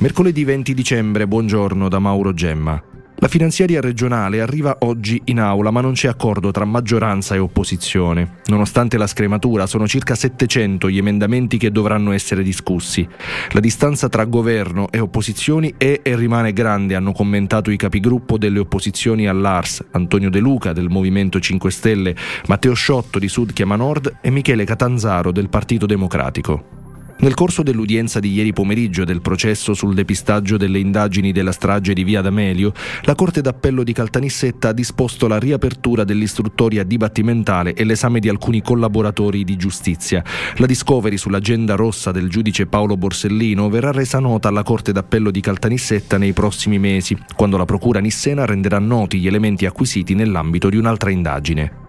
Mercoledì 0.00 0.44
20 0.44 0.72
dicembre, 0.72 1.28
buongiorno 1.28 1.86
da 1.90 1.98
Mauro 1.98 2.32
Gemma. 2.32 2.82
La 3.16 3.28
finanziaria 3.28 3.82
regionale 3.82 4.40
arriva 4.40 4.78
oggi 4.80 5.20
in 5.26 5.38
aula, 5.38 5.70
ma 5.70 5.82
non 5.82 5.92
c'è 5.92 6.08
accordo 6.08 6.50
tra 6.52 6.64
maggioranza 6.64 7.34
e 7.34 7.38
opposizione. 7.38 8.36
Nonostante 8.46 8.96
la 8.96 9.06
scrematura, 9.06 9.66
sono 9.66 9.86
circa 9.86 10.14
700 10.14 10.88
gli 10.88 10.96
emendamenti 10.96 11.58
che 11.58 11.70
dovranno 11.70 12.12
essere 12.12 12.42
discussi. 12.42 13.06
La 13.50 13.60
distanza 13.60 14.08
tra 14.08 14.24
governo 14.24 14.90
e 14.90 15.00
opposizioni 15.00 15.74
è 15.76 16.00
e 16.02 16.16
rimane 16.16 16.54
grande, 16.54 16.94
hanno 16.94 17.12
commentato 17.12 17.70
i 17.70 17.76
capigruppo 17.76 18.38
delle 18.38 18.58
opposizioni 18.58 19.28
all'ARS, 19.28 19.84
Antonio 19.90 20.30
De 20.30 20.38
Luca 20.38 20.72
del 20.72 20.88
Movimento 20.88 21.38
5 21.38 21.70
Stelle, 21.70 22.16
Matteo 22.46 22.72
Sciotto 22.72 23.18
di 23.18 23.28
Sud 23.28 23.52
Chiama 23.52 23.76
Nord 23.76 24.16
e 24.22 24.30
Michele 24.30 24.64
Catanzaro 24.64 25.30
del 25.30 25.50
Partito 25.50 25.84
Democratico. 25.84 26.79
Nel 27.20 27.34
corso 27.34 27.62
dell'udienza 27.62 28.18
di 28.18 28.32
ieri 28.32 28.54
pomeriggio 28.54 29.04
del 29.04 29.20
processo 29.20 29.74
sul 29.74 29.92
depistaggio 29.92 30.56
delle 30.56 30.78
indagini 30.78 31.32
della 31.32 31.52
strage 31.52 31.92
di 31.92 32.02
Via 32.02 32.22
D'Amelio, 32.22 32.72
la 33.02 33.14
Corte 33.14 33.42
d'Appello 33.42 33.82
di 33.82 33.92
Caltanissetta 33.92 34.68
ha 34.68 34.72
disposto 34.72 35.28
la 35.28 35.38
riapertura 35.38 36.04
dell'istruttoria 36.04 36.82
dibattimentale 36.82 37.74
e 37.74 37.84
l'esame 37.84 38.20
di 38.20 38.30
alcuni 38.30 38.62
collaboratori 38.62 39.44
di 39.44 39.56
giustizia. 39.56 40.24
La 40.56 40.64
discovery 40.64 41.18
sull'agenda 41.18 41.74
rossa 41.74 42.10
del 42.10 42.30
giudice 42.30 42.66
Paolo 42.66 42.96
Borsellino 42.96 43.68
verrà 43.68 43.92
resa 43.92 44.18
nota 44.18 44.48
alla 44.48 44.62
Corte 44.62 44.90
d'Appello 44.90 45.30
di 45.30 45.42
Caltanissetta 45.42 46.16
nei 46.16 46.32
prossimi 46.32 46.78
mesi, 46.78 47.14
quando 47.36 47.58
la 47.58 47.66
Procura 47.66 48.00
nissena 48.00 48.46
renderà 48.46 48.78
noti 48.78 49.18
gli 49.18 49.26
elementi 49.26 49.66
acquisiti 49.66 50.14
nell'ambito 50.14 50.70
di 50.70 50.78
un'altra 50.78 51.10
indagine. 51.10 51.79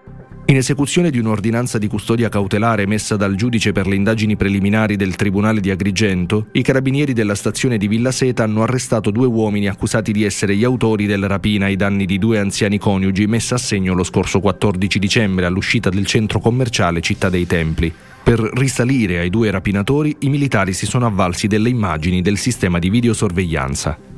In 0.44 0.56
esecuzione 0.56 1.10
di 1.10 1.18
un'ordinanza 1.18 1.78
di 1.78 1.86
custodia 1.86 2.28
cautelare 2.28 2.82
emessa 2.82 3.16
dal 3.16 3.36
giudice 3.36 3.70
per 3.72 3.86
le 3.86 3.94
indagini 3.94 4.36
preliminari 4.36 4.96
del 4.96 5.14
Tribunale 5.14 5.60
di 5.60 5.70
Agrigento, 5.70 6.48
i 6.52 6.62
carabinieri 6.62 7.12
della 7.12 7.36
stazione 7.36 7.78
di 7.78 7.86
Villa 7.86 8.10
Seta 8.10 8.42
hanno 8.42 8.62
arrestato 8.62 9.10
due 9.10 9.26
uomini 9.26 9.68
accusati 9.68 10.12
di 10.12 10.24
essere 10.24 10.56
gli 10.56 10.64
autori 10.64 11.06
della 11.06 11.28
rapina 11.28 11.66
ai 11.66 11.76
danni 11.76 12.06
di 12.06 12.18
due 12.18 12.38
anziani 12.38 12.76
coniugi 12.76 13.26
messa 13.26 13.54
a 13.54 13.58
segno 13.58 13.94
lo 13.94 14.02
scorso 14.04 14.40
14 14.40 14.98
dicembre 14.98 15.46
all'uscita 15.46 15.88
del 15.88 16.06
centro 16.06 16.40
commerciale 16.40 17.00
Città 17.00 17.30
dei 17.30 17.46
Templi. 17.46 17.92
Per 18.22 18.38
risalire 18.38 19.20
ai 19.20 19.30
due 19.30 19.50
rapinatori, 19.50 20.16
i 20.20 20.28
militari 20.28 20.72
si 20.74 20.86
sono 20.86 21.06
avvalsi 21.06 21.46
delle 21.46 21.70
immagini 21.70 22.20
del 22.20 22.36
sistema 22.36 22.78
di 22.78 22.90
videosorveglianza. 22.90 24.11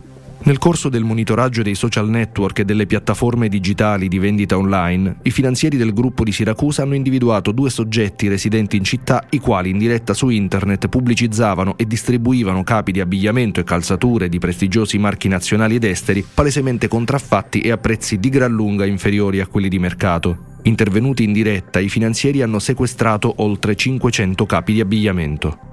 Nel 0.46 0.58
corso 0.58 0.90
del 0.90 1.04
monitoraggio 1.04 1.62
dei 1.62 1.74
social 1.74 2.10
network 2.10 2.58
e 2.58 2.64
delle 2.66 2.84
piattaforme 2.84 3.48
digitali 3.48 4.08
di 4.08 4.18
vendita 4.18 4.58
online, 4.58 5.20
i 5.22 5.30
finanzieri 5.30 5.78
del 5.78 5.94
gruppo 5.94 6.22
di 6.22 6.32
Siracusa 6.32 6.82
hanno 6.82 6.94
individuato 6.94 7.50
due 7.50 7.70
soggetti 7.70 8.28
residenti 8.28 8.76
in 8.76 8.84
città 8.84 9.24
i 9.30 9.38
quali 9.38 9.70
in 9.70 9.78
diretta 9.78 10.12
su 10.12 10.28
internet 10.28 10.88
pubblicizzavano 10.88 11.78
e 11.78 11.86
distribuivano 11.86 12.62
capi 12.62 12.92
di 12.92 13.00
abbigliamento 13.00 13.58
e 13.58 13.64
calzature 13.64 14.28
di 14.28 14.38
prestigiosi 14.38 14.98
marchi 14.98 15.28
nazionali 15.28 15.76
ed 15.76 15.84
esteri 15.84 16.22
palesemente 16.34 16.88
contraffatti 16.88 17.62
e 17.62 17.70
a 17.70 17.78
prezzi 17.78 18.18
di 18.18 18.28
gran 18.28 18.52
lunga 18.52 18.84
inferiori 18.84 19.40
a 19.40 19.46
quelli 19.46 19.70
di 19.70 19.78
mercato. 19.78 20.58
Intervenuti 20.64 21.24
in 21.24 21.32
diretta, 21.32 21.78
i 21.78 21.88
finanzieri 21.88 22.42
hanno 22.42 22.58
sequestrato 22.58 23.32
oltre 23.38 23.74
500 23.74 24.44
capi 24.44 24.74
di 24.74 24.80
abbigliamento. 24.80 25.72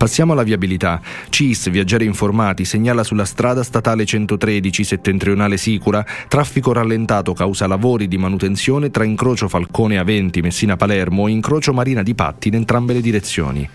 Passiamo 0.00 0.32
alla 0.32 0.44
viabilità. 0.44 0.98
CIS, 1.28 1.68
Viaggiare 1.68 2.04
Informati, 2.04 2.64
segnala 2.64 3.04
sulla 3.04 3.26
strada 3.26 3.62
statale 3.62 4.06
113 4.06 4.82
settentrionale 4.82 5.58
Sicura 5.58 6.02
traffico 6.26 6.72
rallentato 6.72 7.34
causa 7.34 7.66
lavori 7.66 8.08
di 8.08 8.16
manutenzione 8.16 8.90
tra 8.90 9.04
incrocio 9.04 9.46
Falcone 9.46 9.98
Aventi 9.98 10.40
Messina 10.40 10.78
Palermo 10.78 11.28
e 11.28 11.32
incrocio 11.32 11.74
Marina 11.74 12.02
di 12.02 12.14
Patti 12.14 12.48
in 12.48 12.54
entrambe 12.54 12.94
le 12.94 13.02
direzioni. 13.02 13.68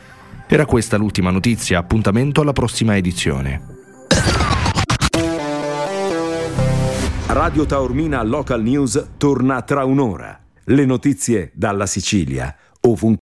Era 0.48 0.66
questa 0.66 0.98
l'ultima 0.98 1.30
notizia, 1.30 1.78
appuntamento 1.78 2.42
alla 2.42 2.54
prossima 2.54 2.98
edizione. 2.98 3.62
Radio 7.28 7.68
Taormina 7.68 8.24
Local 8.24 8.64
News 8.64 9.10
torna 9.18 9.62
tra 9.62 9.86
un'ora. 9.86 10.40
Le 10.64 10.86
notizie 10.86 11.52
dalla 11.54 11.86
Sicilia, 11.86 12.56
ovunque. 12.82 13.25